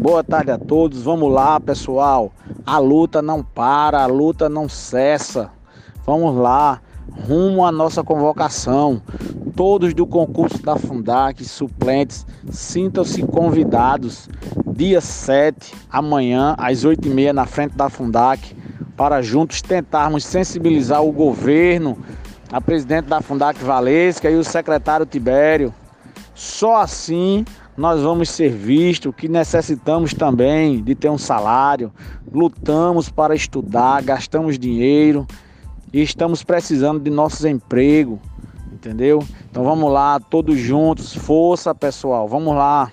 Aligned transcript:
Boa 0.00 0.24
tarde 0.24 0.50
a 0.50 0.56
todos. 0.56 1.02
Vamos 1.02 1.30
lá, 1.30 1.60
pessoal. 1.60 2.32
A 2.64 2.78
luta 2.78 3.20
não 3.20 3.42
para, 3.42 4.02
a 4.02 4.06
luta 4.06 4.48
não 4.48 4.66
cessa. 4.66 5.50
Vamos 6.06 6.34
lá, 6.36 6.80
rumo 7.28 7.66
à 7.66 7.70
nossa 7.70 8.02
convocação. 8.02 9.02
Todos 9.54 9.92
do 9.92 10.06
concurso 10.06 10.62
da 10.62 10.74
Fundac, 10.76 11.44
suplentes, 11.44 12.26
sintam-se 12.50 13.22
convidados. 13.24 14.26
Dia 14.66 15.02
7, 15.02 15.74
amanhã, 15.90 16.54
às 16.56 16.82
8h30, 16.82 17.32
na 17.32 17.44
frente 17.44 17.76
da 17.76 17.90
Fundac, 17.90 18.56
para 18.96 19.20
juntos 19.20 19.60
tentarmos 19.60 20.24
sensibilizar 20.24 21.04
o 21.04 21.12
governo, 21.12 21.98
a 22.50 22.58
presidente 22.58 23.04
da 23.04 23.20
Fundac 23.20 23.62
Valesca 23.62 24.30
e 24.30 24.36
o 24.36 24.44
secretário 24.44 25.04
Tibério. 25.04 25.74
Só 26.34 26.76
assim 26.76 27.44
nós 27.80 28.02
vamos 28.02 28.28
ser 28.28 28.50
vistos 28.50 29.14
que 29.16 29.26
necessitamos 29.26 30.12
também 30.12 30.84
de 30.84 30.94
ter 30.94 31.08
um 31.08 31.16
salário, 31.16 31.90
lutamos 32.30 33.08
para 33.08 33.34
estudar, 33.34 34.02
gastamos 34.02 34.58
dinheiro 34.58 35.26
e 35.90 36.02
estamos 36.02 36.44
precisando 36.44 37.00
de 37.00 37.08
nossos 37.08 37.46
empregos, 37.46 38.18
entendeu? 38.70 39.24
Então 39.50 39.64
vamos 39.64 39.90
lá, 39.90 40.20
todos 40.20 40.58
juntos, 40.58 41.14
força 41.14 41.74
pessoal, 41.74 42.28
vamos 42.28 42.54
lá. 42.54 42.92